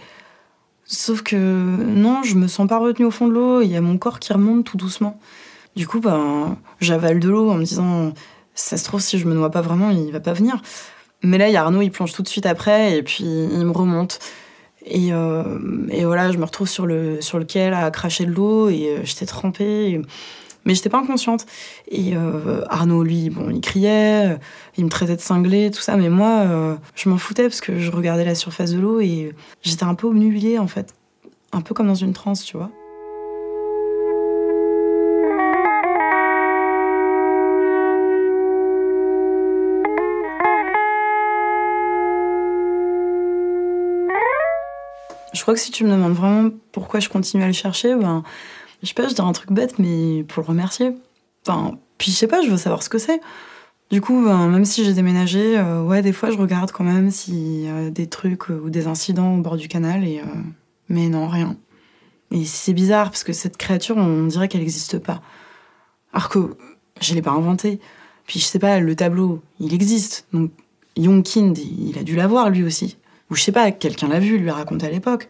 Sauf 0.85 1.23
que 1.23 1.37
non, 1.37 2.23
je 2.23 2.35
me 2.35 2.47
sens 2.49 2.69
pas 2.69 2.79
retenue 2.79 3.07
au 3.07 3.11
fond 3.11 3.27
de 3.27 3.33
l'eau, 3.33 3.63
il 3.63 3.71
y 3.71 3.77
a 3.77 3.81
mon 3.81 3.97
corps 3.97 4.19
qui 4.19 4.33
remonte 4.33 4.65
tout 4.65 4.77
doucement. 4.77 5.19
Du 5.77 5.87
coup, 5.87 6.01
ben, 6.01 6.59
j'avale 6.81 7.21
de 7.21 7.31
l'eau 7.31 7.51
en 7.51 7.55
me 7.55 7.65
disant, 7.65 8.13
ça 8.55 8.77
se 8.77 8.85
trouve, 8.85 9.01
si 9.01 9.19
je 9.19 9.27
me 9.27 9.35
noie 9.35 9.51
pas 9.51 9.63
vraiment, 9.63 9.91
il 9.91 10.13
va 10.13 10.21
pas 10.21 10.35
venir. 10.35 10.61
Mais 11.23 11.39
là, 11.39 11.49
il 11.49 11.53
y 11.53 11.57
a 11.57 11.63
Arnaud, 11.63 11.81
il 11.81 11.91
plonge 11.91 12.13
tout 12.13 12.23
de 12.23 12.29
suite 12.29 12.47
après, 12.47 12.99
et 12.99 13.03
puis 13.03 13.25
il 13.25 13.65
me 13.65 13.71
remonte. 13.71 14.19
Et, 14.85 15.13
euh, 15.13 15.59
et 15.91 16.05
voilà, 16.05 16.31
je 16.33 16.39
me 16.39 16.45
retrouve 16.45 16.69
sur 16.69 16.85
le, 16.87 17.21
sur 17.21 17.39
le 17.39 17.45
quai 17.45 17.71
là, 17.71 17.87
à 17.87 17.91
cracher 17.91 18.27
de 18.27 18.33
l'eau, 18.33 18.69
et 18.69 18.89
euh, 18.89 19.01
j'étais 19.05 19.27
trempée 19.27 20.03
mais 20.65 20.75
j'étais 20.75 20.89
pas 20.89 20.99
inconsciente. 20.99 21.47
Et 21.89 22.17
euh, 22.17 22.65
Arnaud, 22.69 23.03
lui, 23.03 23.31
bon, 23.31 23.51
il 23.51 23.61
criait, 23.61 24.33
euh, 24.33 24.37
il 24.77 24.85
me 24.85 24.91
traitait 24.91 25.17
de 25.17 25.21
cinglé, 25.21 25.71
tout 25.71 25.81
ça, 25.81 25.97
mais 25.97 26.09
moi, 26.09 26.43
euh, 26.47 26.77
je 26.95 27.09
m'en 27.09 27.19
foutais 27.19 27.45
parce 27.45 27.61
que 27.61 27.79
je 27.79 27.91
regardais 27.91 28.25
la 28.25 28.35
surface 28.35 28.73
de 28.73 28.81
l'eau 28.81 29.01
et 29.01 29.35
j'étais 29.63 29.85
un 29.85 29.95
peu 29.95 30.07
obnubilée 30.07 30.59
en 30.59 30.67
fait, 30.67 30.95
un 31.53 31.61
peu 31.61 31.75
comme 31.75 31.87
dans 31.87 31.95
une 31.95 32.13
transe, 32.13 32.45
tu 32.45 32.57
vois. 32.57 32.71
Je 45.33 45.41
crois 45.41 45.55
que 45.55 45.61
si 45.61 45.73
tu 45.73 45.83
me 45.83 45.91
demandes 45.91 46.13
vraiment 46.13 46.51
pourquoi 46.71 47.01
je 47.01 47.09
continue 47.09 47.43
à 47.43 47.49
le 47.49 47.53
chercher, 47.53 47.97
ben, 47.97 48.23
je 48.83 48.89
sais 48.89 48.95
pas, 48.95 49.09
je 49.09 49.15
dirais 49.15 49.29
un 49.29 49.33
truc 49.33 49.53
bête, 49.53 49.79
mais 49.79 50.25
pour 50.25 50.43
le 50.43 50.49
remercier. 50.49 50.93
Enfin, 51.47 51.79
puis 51.99 52.11
je 52.11 52.17
sais 52.17 52.27
pas, 52.27 52.43
je 52.43 52.51
veux 52.51 52.57
savoir 52.57 52.83
ce 52.83 52.89
que 52.89 52.99
c'est. 52.99 53.21
Du 53.91 54.01
coup, 54.01 54.25
ben, 54.25 54.49
même 54.49 54.65
si 54.65 54.85
j'ai 54.85 54.95
déménagé, 54.95 55.59
euh, 55.59 55.83
ouais, 55.83 56.03
des 56.03 56.13
fois 56.13 56.31
je 56.31 56.39
regarde 56.39 56.73
quand 56.73 56.85
même 56.85 57.11
s'il 57.11 57.67
y 57.67 57.91
des 57.91 58.07
trucs 58.07 58.51
euh, 58.51 58.59
ou 58.65 58.71
des 58.71 58.87
incidents 58.87 59.37
au 59.37 59.43
bord 59.43 59.57
du 59.57 59.69
canal, 59.69 60.05
et, 60.05 60.21
euh, 60.21 60.41
mais 60.89 61.09
non, 61.09 61.29
rien. 61.29 61.57
Et 62.31 62.47
c'est 62.47 62.73
bizarre 62.73 63.11
parce 63.11 63.25
que 63.25 63.35
cette 63.35 63.59
créature, 63.59 63.99
on 63.99 64.27
dirait 64.27 64.49
qu'elle 64.49 64.63
n'existe 64.63 64.99
pas. 64.99 65.21
Alors 66.15 66.31
que 66.31 66.57
je 67.01 67.15
l'ai 67.15 67.23
pas 67.23 67.33
inventée. 67.33 67.81
Puis 68.27 68.41
je 68.41 68.47
sais 68.47 68.59
pas, 68.59 68.81
le 68.81 68.97
tableau, 68.97 69.43
il 69.61 69.75
existe. 69.75 70.27
Donc 70.33 70.51
Youngkind, 70.97 71.59
il 71.59 71.99
a 71.99 72.03
dû 72.03 72.17
l'avoir 72.17 72.49
lui 72.49 72.65
aussi. 72.65 72.97
Ou 73.31 73.35
je 73.35 73.43
sais 73.43 73.53
pas, 73.53 73.71
quelqu'un 73.71 74.09
l'a 74.09 74.21
vu, 74.21 74.39
lui 74.39 74.49
a 74.49 74.55
raconté 74.55 74.87
à 74.87 74.91
l'époque. 74.91 75.29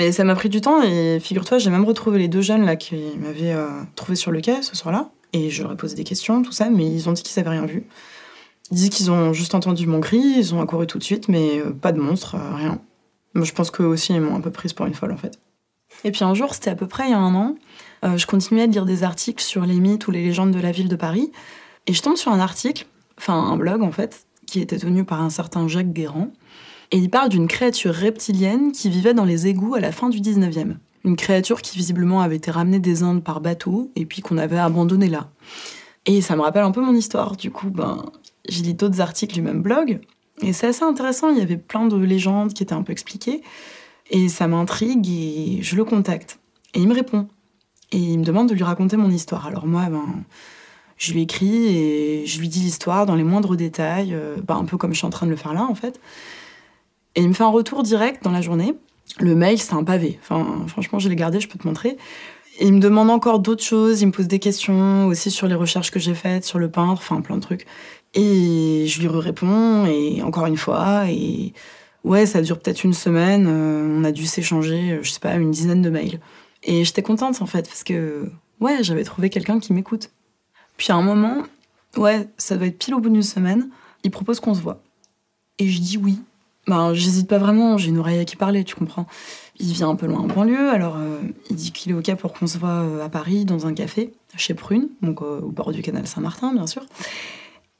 Mais 0.00 0.12
ça 0.12 0.24
m'a 0.24 0.34
pris 0.34 0.48
du 0.48 0.62
temps 0.62 0.80
et 0.82 1.20
figure-toi, 1.20 1.58
j'ai 1.58 1.68
même 1.68 1.84
retrouvé 1.84 2.18
les 2.18 2.28
deux 2.28 2.40
jeunes 2.40 2.64
là 2.64 2.74
qui 2.74 2.96
m'avaient 3.18 3.52
euh, 3.52 3.68
trouvé 3.96 4.16
sur 4.16 4.30
le 4.30 4.40
quai 4.40 4.62
ce 4.62 4.74
soir-là. 4.74 5.10
Et 5.34 5.50
je 5.50 5.62
leur 5.62 5.72
ai 5.72 5.76
posé 5.76 5.94
des 5.94 6.04
questions, 6.04 6.40
tout 6.40 6.52
ça, 6.52 6.70
mais 6.70 6.86
ils 6.86 7.10
ont 7.10 7.12
dit 7.12 7.22
qu'ils 7.22 7.38
avaient 7.38 7.50
rien 7.50 7.66
vu. 7.66 7.84
Ils 8.70 8.78
disent 8.78 8.88
qu'ils 8.88 9.10
ont 9.10 9.34
juste 9.34 9.54
entendu 9.54 9.86
mon 9.86 10.00
cri, 10.00 10.16
ils 10.16 10.54
ont 10.54 10.62
accouru 10.62 10.86
tout 10.86 10.96
de 10.96 11.04
suite, 11.04 11.28
mais 11.28 11.58
euh, 11.58 11.72
pas 11.72 11.92
de 11.92 12.00
monstre, 12.00 12.36
euh, 12.36 12.56
rien. 12.56 12.80
Moi, 13.34 13.44
je 13.44 13.52
pense 13.52 13.70
qu'eux 13.70 13.84
aussi, 13.84 14.14
ils 14.14 14.22
m'ont 14.22 14.34
un 14.34 14.40
peu 14.40 14.50
prise 14.50 14.72
pour 14.72 14.86
une 14.86 14.94
folle 14.94 15.12
en 15.12 15.18
fait. 15.18 15.38
Et 16.04 16.12
puis 16.12 16.24
un 16.24 16.32
jour, 16.32 16.54
c'était 16.54 16.70
à 16.70 16.76
peu 16.76 16.86
près 16.86 17.08
il 17.08 17.10
y 17.10 17.12
a 17.12 17.18
un 17.18 17.34
an, 17.34 17.56
je 18.02 18.24
continuais 18.24 18.66
de 18.68 18.72
lire 18.72 18.86
des 18.86 19.02
articles 19.02 19.44
sur 19.44 19.66
les 19.66 19.78
mythes 19.80 20.08
ou 20.08 20.12
les 20.12 20.24
légendes 20.24 20.52
de 20.52 20.60
la 20.60 20.72
ville 20.72 20.88
de 20.88 20.96
Paris, 20.96 21.30
et 21.86 21.92
je 21.92 22.00
tombe 22.00 22.16
sur 22.16 22.32
un 22.32 22.40
article, 22.40 22.86
enfin 23.18 23.34
un 23.34 23.58
blog 23.58 23.82
en 23.82 23.92
fait, 23.92 24.24
qui 24.46 24.60
était 24.60 24.78
tenu 24.78 25.04
par 25.04 25.20
un 25.20 25.28
certain 25.28 25.68
Jacques 25.68 25.92
Guérand, 25.92 26.32
et 26.92 26.98
il 26.98 27.10
parle 27.10 27.28
d'une 27.28 27.46
créature 27.48 27.94
reptilienne 27.94 28.72
qui 28.72 28.88
vivait 28.88 29.14
dans 29.14 29.24
les 29.24 29.46
égouts 29.46 29.74
à 29.74 29.80
la 29.80 29.92
fin 29.92 30.08
du 30.08 30.20
19e. 30.20 30.76
Une 31.04 31.16
créature 31.16 31.62
qui 31.62 31.76
visiblement 31.76 32.20
avait 32.20 32.36
été 32.36 32.50
ramenée 32.50 32.78
des 32.78 33.02
Indes 33.02 33.22
par 33.22 33.40
bateau 33.40 33.90
et 33.96 34.04
puis 34.04 34.22
qu'on 34.22 34.38
avait 34.38 34.58
abandonnée 34.58 35.08
là. 35.08 35.30
Et 36.06 36.20
ça 36.20 36.36
me 36.36 36.42
rappelle 36.42 36.64
un 36.64 36.70
peu 36.70 36.80
mon 36.80 36.94
histoire, 36.94 37.36
du 37.36 37.50
coup, 37.50 37.70
ben, 37.70 38.04
j'ai 38.48 38.62
lu 38.62 38.74
d'autres 38.74 39.00
articles 39.00 39.34
du 39.34 39.42
même 39.42 39.62
blog, 39.62 40.00
et 40.42 40.52
c'est 40.52 40.68
assez 40.68 40.82
intéressant, 40.82 41.30
il 41.30 41.38
y 41.38 41.42
avait 41.42 41.58
plein 41.58 41.86
de 41.86 41.96
légendes 41.96 42.54
qui 42.54 42.62
étaient 42.62 42.74
un 42.74 42.82
peu 42.82 42.92
expliquées, 42.92 43.42
et 44.10 44.28
ça 44.28 44.48
m'intrigue 44.48 45.08
et 45.08 45.58
je 45.62 45.76
le 45.76 45.84
contacte. 45.84 46.38
Et 46.74 46.80
il 46.80 46.88
me 46.88 46.94
répond. 46.94 47.28
Et 47.92 47.98
il 47.98 48.18
me 48.18 48.24
demande 48.24 48.48
de 48.48 48.54
lui 48.54 48.62
raconter 48.62 48.96
mon 48.96 49.10
histoire. 49.10 49.46
Alors 49.46 49.66
moi, 49.66 49.86
ben, 49.90 50.04
je 50.96 51.12
lui 51.12 51.22
écris 51.22 51.66
et 51.66 52.26
je 52.26 52.40
lui 52.40 52.48
dis 52.48 52.60
l'histoire 52.60 53.06
dans 53.06 53.14
les 53.14 53.24
moindres 53.24 53.56
détails, 53.56 54.14
euh, 54.14 54.36
ben, 54.46 54.56
un 54.56 54.64
peu 54.64 54.76
comme 54.76 54.92
je 54.92 54.98
suis 54.98 55.06
en 55.06 55.10
train 55.10 55.26
de 55.26 55.30
le 55.30 55.36
faire 55.36 55.54
là 55.54 55.64
en 55.64 55.74
fait. 55.74 56.00
Et 57.16 57.22
il 57.22 57.28
me 57.28 57.32
fait 57.32 57.44
un 57.44 57.50
retour 57.50 57.82
direct 57.82 58.22
dans 58.22 58.30
la 58.30 58.40
journée. 58.40 58.74
Le 59.18 59.34
mail, 59.34 59.58
c'est 59.58 59.74
un 59.74 59.84
pavé. 59.84 60.18
Enfin, 60.22 60.66
franchement, 60.68 60.98
je 60.98 61.08
l'ai 61.08 61.16
gardé, 61.16 61.40
je 61.40 61.48
peux 61.48 61.58
te 61.58 61.66
montrer. 61.66 61.96
Et 62.58 62.66
il 62.66 62.74
me 62.74 62.80
demande 62.80 63.10
encore 63.10 63.40
d'autres 63.40 63.64
choses, 63.64 64.02
il 64.02 64.06
me 64.06 64.12
pose 64.12 64.28
des 64.28 64.38
questions 64.38 65.06
aussi 65.06 65.30
sur 65.30 65.46
les 65.46 65.54
recherches 65.54 65.90
que 65.90 65.98
j'ai 65.98 66.14
faites, 66.14 66.44
sur 66.44 66.58
le 66.58 66.70
peintre, 66.70 67.00
enfin 67.00 67.20
plein 67.22 67.36
de 67.36 67.40
trucs. 67.40 67.66
Et 68.14 68.84
je 68.86 69.00
lui 69.00 69.08
réponds, 69.08 69.86
et 69.86 70.22
encore 70.22 70.46
une 70.46 70.56
fois, 70.56 71.08
et 71.08 71.54
ouais, 72.04 72.26
ça 72.26 72.42
dure 72.42 72.58
peut-être 72.58 72.84
une 72.84 72.92
semaine, 72.92 73.46
euh, 73.48 73.98
on 73.98 74.04
a 74.04 74.12
dû 74.12 74.26
s'échanger, 74.26 74.92
euh, 74.92 74.98
je 75.02 75.10
sais 75.10 75.20
pas, 75.20 75.34
une 75.36 75.50
dizaine 75.50 75.80
de 75.80 75.90
mails. 75.90 76.20
Et 76.62 76.84
j'étais 76.84 77.02
contente 77.02 77.40
en 77.40 77.46
fait, 77.46 77.66
parce 77.66 77.84
que 77.84 78.30
ouais, 78.60 78.82
j'avais 78.82 79.04
trouvé 79.04 79.30
quelqu'un 79.30 79.58
qui 79.60 79.72
m'écoute. 79.72 80.10
Puis 80.76 80.92
à 80.92 80.96
un 80.96 81.02
moment, 81.02 81.44
ouais, 81.96 82.28
ça 82.36 82.56
doit 82.56 82.66
être 82.66 82.78
pile 82.78 82.94
au 82.94 83.00
bout 83.00 83.10
d'une 83.10 83.22
semaine, 83.22 83.70
il 84.04 84.10
propose 84.10 84.40
qu'on 84.40 84.54
se 84.54 84.60
voit. 84.60 84.82
Et 85.58 85.68
je 85.68 85.80
dis 85.80 85.96
oui. 85.96 86.18
Ben, 86.66 86.94
j'hésite 86.94 87.28
pas 87.28 87.38
vraiment, 87.38 87.78
j'ai 87.78 87.88
une 87.88 87.98
oreille 87.98 88.20
à 88.20 88.24
qui 88.24 88.36
parler, 88.36 88.64
tu 88.64 88.74
comprends. 88.74 89.06
Il 89.58 89.72
vient 89.72 89.88
un 89.88 89.96
peu 89.96 90.06
loin 90.06 90.20
en 90.20 90.26
banlieue, 90.26 90.70
alors 90.70 90.96
euh, 90.98 91.20
il 91.48 91.56
dit 91.56 91.72
qu'il 91.72 91.92
est 91.92 91.94
OK 91.94 92.14
pour 92.16 92.32
qu'on 92.32 92.46
se 92.46 92.58
voit 92.58 92.68
euh, 92.68 93.04
à 93.04 93.08
Paris, 93.08 93.44
dans 93.44 93.66
un 93.66 93.74
café, 93.74 94.12
chez 94.36 94.54
Prune, 94.54 94.88
donc 95.02 95.22
euh, 95.22 95.40
au 95.40 95.50
bord 95.50 95.72
du 95.72 95.82
canal 95.82 96.06
Saint-Martin, 96.06 96.52
bien 96.52 96.66
sûr. 96.66 96.84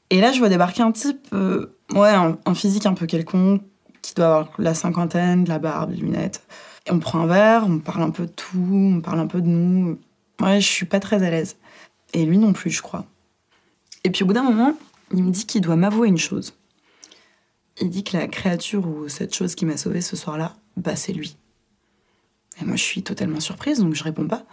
Et 0.09 0.19
là, 0.19 0.31
je 0.31 0.39
vois 0.39 0.49
débarquer 0.49 0.83
un 0.83 0.91
type, 0.91 1.27
ouais, 1.31 2.09
un, 2.09 2.37
un 2.45 2.53
physique 2.53 2.85
un 2.85 2.93
peu 2.93 3.05
quelconque, 3.05 3.61
qui 4.01 4.13
doit 4.13 4.25
avoir 4.25 4.49
la 4.57 4.73
cinquantaine, 4.73 5.43
de 5.45 5.49
la 5.49 5.59
barbe, 5.59 5.91
des 5.91 5.97
lunettes. 5.97 6.43
Et 6.85 6.91
on 6.91 6.99
prend 6.99 7.19
un 7.19 7.27
verre, 7.27 7.65
on 7.67 7.79
parle 7.79 8.03
un 8.03 8.09
peu 8.09 8.25
de 8.25 8.31
tout, 8.31 8.57
on 8.57 8.99
parle 8.99 9.19
un 9.19 9.27
peu 9.27 9.41
de 9.41 9.47
nous. 9.47 9.99
Ouais, 10.41 10.59
je 10.59 10.67
suis 10.67 10.85
pas 10.85 10.99
très 10.99 11.23
à 11.23 11.29
l'aise. 11.29 11.55
Et 12.13 12.25
lui 12.25 12.37
non 12.37 12.51
plus, 12.51 12.71
je 12.71 12.81
crois. 12.81 13.05
Et 14.03 14.09
puis 14.09 14.23
au 14.23 14.27
bout 14.27 14.33
d'un 14.33 14.43
moment, 14.43 14.73
il 15.13 15.23
me 15.23 15.31
dit 15.31 15.45
qu'il 15.45 15.61
doit 15.61 15.75
m'avouer 15.75 16.07
une 16.07 16.17
chose. 16.17 16.53
Il 17.79 17.89
dit 17.89 18.03
que 18.03 18.17
la 18.17 18.27
créature 18.27 18.85
ou 18.87 19.07
cette 19.07 19.33
chose 19.33 19.55
qui 19.55 19.65
m'a 19.65 19.77
sauvée 19.77 20.01
ce 20.01 20.15
soir-là, 20.15 20.55
bah 20.77 20.95
c'est 20.95 21.13
lui. 21.13 21.37
Et 22.61 22.65
moi 22.65 22.75
je 22.75 22.83
suis 22.83 23.03
totalement 23.03 23.39
surprise, 23.39 23.79
donc 23.79 23.93
je 23.93 24.03
réponds 24.03 24.27
pas. 24.27 24.45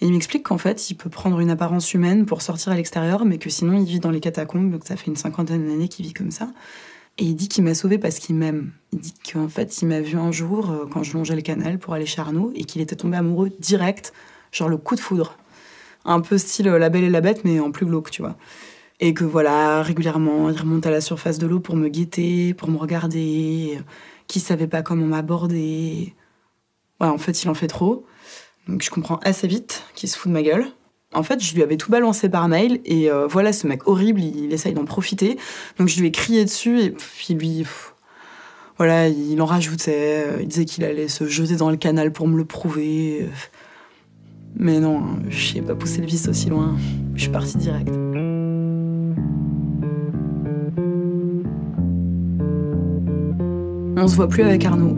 Et 0.00 0.06
il 0.06 0.12
m'explique 0.12 0.42
qu'en 0.42 0.58
fait, 0.58 0.90
il 0.90 0.96
peut 0.96 1.08
prendre 1.08 1.38
une 1.40 1.50
apparence 1.50 1.94
humaine 1.94 2.26
pour 2.26 2.42
sortir 2.42 2.72
à 2.72 2.74
l'extérieur, 2.74 3.24
mais 3.24 3.38
que 3.38 3.48
sinon 3.48 3.78
il 3.78 3.84
vit 3.84 4.00
dans 4.00 4.10
les 4.10 4.20
catacombes, 4.20 4.70
donc 4.70 4.84
ça 4.84 4.96
fait 4.96 5.06
une 5.06 5.16
cinquantaine 5.16 5.66
d'années 5.66 5.88
qu'il 5.88 6.04
vit 6.04 6.12
comme 6.12 6.32
ça. 6.32 6.48
Et 7.16 7.24
il 7.24 7.36
dit 7.36 7.48
qu'il 7.48 7.62
m'a 7.62 7.74
sauvée 7.74 7.98
parce 7.98 8.18
qu'il 8.18 8.34
m'aime. 8.34 8.72
Il 8.92 8.98
dit 8.98 9.14
qu'en 9.32 9.48
fait, 9.48 9.80
il 9.82 9.86
m'a 9.86 10.00
vu 10.00 10.16
un 10.16 10.32
jour 10.32 10.70
euh, 10.70 10.86
quand 10.90 11.04
je 11.04 11.12
longeais 11.12 11.36
le 11.36 11.42
canal 11.42 11.78
pour 11.78 11.94
aller 11.94 12.06
chez 12.06 12.20
Arnaud 12.20 12.52
et 12.56 12.64
qu'il 12.64 12.82
était 12.82 12.96
tombé 12.96 13.16
amoureux 13.16 13.50
direct, 13.60 14.12
genre 14.50 14.68
le 14.68 14.78
coup 14.78 14.96
de 14.96 15.00
foudre. 15.00 15.38
Un 16.04 16.20
peu 16.20 16.38
style 16.38 16.66
euh, 16.66 16.78
La 16.78 16.88
Belle 16.88 17.04
et 17.04 17.10
la 17.10 17.20
Bête, 17.20 17.44
mais 17.44 17.60
en 17.60 17.70
plus 17.70 17.86
glauque, 17.86 18.10
tu 18.10 18.20
vois. 18.20 18.36
Et 19.00 19.12
que 19.12 19.24
voilà, 19.24 19.82
régulièrement, 19.82 20.48
il 20.50 20.56
remonte 20.56 20.86
à 20.86 20.90
la 20.90 21.00
surface 21.00 21.38
de 21.38 21.46
l'eau 21.46 21.60
pour 21.60 21.76
me 21.76 21.88
guetter, 21.88 22.54
pour 22.54 22.70
me 22.70 22.76
regarder, 22.78 23.74
euh, 23.78 23.82
qu'il 24.28 24.40
savait 24.40 24.68
pas 24.68 24.82
comment 24.82 25.06
m'aborder. 25.06 26.14
Ouais, 27.00 27.08
en 27.08 27.18
fait, 27.18 27.42
il 27.42 27.48
en 27.48 27.54
fait 27.54 27.66
trop. 27.66 28.06
Donc 28.68 28.82
je 28.82 28.90
comprends 28.90 29.18
assez 29.24 29.46
vite 29.46 29.84
qu'il 29.94 30.08
se 30.08 30.16
fout 30.16 30.30
de 30.30 30.34
ma 30.34 30.42
gueule. 30.42 30.66
En 31.12 31.22
fait, 31.22 31.42
je 31.42 31.54
lui 31.54 31.62
avais 31.62 31.76
tout 31.76 31.90
balancé 31.90 32.28
par 32.28 32.48
mail 32.48 32.80
et 32.84 33.10
euh, 33.10 33.26
voilà, 33.26 33.52
ce 33.52 33.66
mec 33.66 33.86
horrible, 33.86 34.20
il, 34.20 34.44
il 34.44 34.52
essaye 34.52 34.74
d'en 34.74 34.84
profiter. 34.84 35.38
Donc 35.78 35.88
je 35.88 36.00
lui 36.00 36.08
ai 36.08 36.12
crié 36.12 36.44
dessus 36.44 36.80
et 36.80 36.90
puis 36.90 37.34
lui, 37.34 37.58
pff, 37.58 37.94
voilà, 38.78 39.08
il 39.08 39.40
en 39.42 39.46
rajoutait. 39.46 40.24
euh, 40.28 40.38
Il 40.40 40.48
disait 40.48 40.64
qu'il 40.64 40.84
allait 40.84 41.08
se 41.08 41.26
jeter 41.26 41.56
dans 41.56 41.70
le 41.70 41.76
canal 41.76 42.12
pour 42.12 42.26
me 42.26 42.36
le 42.36 42.44
prouver. 42.44 43.28
Mais 44.56 44.80
non, 44.80 44.98
hein, 44.98 45.18
je 45.28 45.54
n'ai 45.54 45.62
pas 45.62 45.74
poussé 45.74 46.00
le 46.00 46.06
vice 46.06 46.28
aussi 46.28 46.48
loin. 46.48 46.76
Je 47.14 47.22
suis 47.22 47.30
partie 47.30 47.58
direct. 47.58 47.90
On 53.96 54.08
se 54.08 54.16
voit 54.16 54.28
plus 54.28 54.42
avec 54.42 54.64
Arnaud. 54.64 54.96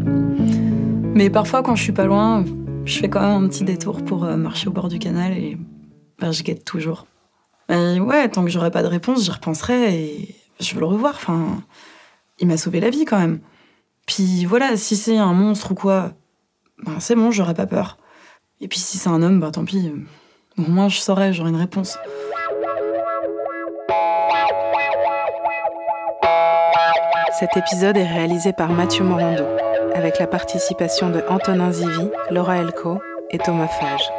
Mais 1.15 1.29
parfois, 1.31 1.63
quand 1.63 1.75
je 1.75 1.83
suis 1.83 1.93
pas 1.93 2.07
loin, 2.07 2.45
je 2.85 2.99
fais 2.99 3.09
quand 3.09 3.21
même 3.21 3.45
un 3.45 3.49
petit 3.49 3.65
détour 3.65 4.05
pour 4.05 4.25
euh, 4.25 4.37
marcher 4.37 4.69
au 4.69 4.73
bord 4.73 4.89
du 4.89 4.99
canal 4.99 5.33
et 5.33 5.59
ben, 6.19 6.33
je 6.33 6.43
guette 6.43 6.65
toujours. 6.65 7.07
Mais 7.69 8.01
ouais, 8.01 8.29
tant 8.29 8.45
que 8.45 8.51
j'aurai 8.51 8.71
pas 8.71 8.83
de 8.83 8.89
réponse, 8.89 9.25
j'y 9.25 9.31
repenserai 9.31 9.95
et 9.95 10.35
je 10.61 10.75
veux 10.75 10.81
le 10.81 10.87
revoir. 10.87 11.15
Enfin, 11.17 11.63
il 12.39 12.47
m'a 12.47 12.57
sauvé 12.57 12.81
la 12.81 12.91
vie 12.91 13.05
quand 13.05 13.19
même. 13.19 13.41
Puis 14.07 14.45
voilà, 14.45 14.77
si 14.77 14.97
c'est 14.97 15.19
un 15.19 15.35
monstre 15.35 15.73
ou 15.73 15.75
quoi, 15.75 16.13
ben 16.85 17.01
c'est 17.01 17.17
bon, 17.17 17.31
j'aurai 17.31 17.55
pas 17.55 17.67
peur. 17.67 17.99
Et 18.61 18.69
puis 18.69 18.79
si 18.79 18.99
c'est 18.99 19.09
un 19.09 19.23
homme, 19.23 19.41
ben 19.41 19.51
tant 19.51 19.65
pis. 19.65 19.93
Au 20.59 20.63
moins 20.63 20.89
je 20.89 20.99
saurai, 20.99 21.33
j'aurai 21.33 21.51
une 21.51 21.57
réponse. 21.57 21.99
Cet 27.39 27.55
épisode 27.55 27.99
est 27.99 28.07
réalisé 28.07 28.55
par 28.55 28.71
Mathieu 28.71 29.05
Morando, 29.05 29.45
avec 29.95 30.19
la 30.19 30.27
participation 30.27 31.11
de 31.11 31.23
Antonin 31.29 31.71
Zivi, 31.71 32.09
Laura 32.31 32.57
Elko 32.57 32.99
et 33.31 33.37
Thomas 33.37 33.69
Fage. 33.69 34.11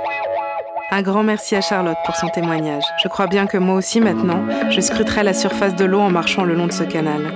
Un 0.91 1.01
grand 1.01 1.24
merci 1.24 1.55
à 1.55 1.62
Charlotte 1.62 1.97
pour 2.05 2.15
son 2.15 2.27
témoignage. 2.27 2.83
Je 3.01 3.07
crois 3.07 3.25
bien 3.25 3.47
que 3.47 3.57
moi 3.57 3.74
aussi 3.74 4.01
maintenant, 4.01 4.43
je 4.69 4.79
scruterai 4.81 5.24
la 5.24 5.33
surface 5.33 5.75
de 5.75 5.83
l'eau 5.83 6.00
en 6.00 6.12
marchant 6.12 6.43
le 6.43 6.53
long 6.53 6.67
de 6.67 6.71
ce 6.71 6.83
canal. 6.83 7.33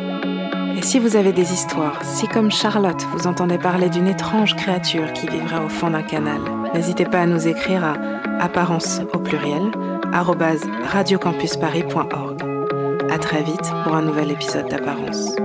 Et 0.77 0.83
si 0.83 1.00
vous 1.00 1.15
avez 1.15 1.31
des 1.31 1.51
histoires, 1.51 1.97
si 2.03 2.27
comme 2.27 2.51
Charlotte, 2.51 3.03
vous 3.13 3.25
entendez 3.25 3.57
parler 3.57 3.89
d'une 3.89 4.07
étrange 4.07 4.55
créature 4.55 5.11
qui 5.13 5.27
vivrait 5.27 5.65
au 5.65 5.69
fond 5.69 5.89
d'un 5.89 6.03
canal, 6.03 6.41
n'hésitez 6.75 7.05
pas 7.05 7.21
à 7.21 7.25
nous 7.25 7.47
écrire 7.47 7.83
à 7.83 7.95
apparence 8.39 9.01
au 9.13 9.17
pluriel 9.17 9.63
radiocampusparis.org. 10.13 12.40
Très 13.31 13.43
vite 13.43 13.71
pour 13.85 13.95
un 13.95 14.01
nouvel 14.01 14.29
épisode 14.31 14.67
d'Apparence. 14.67 15.38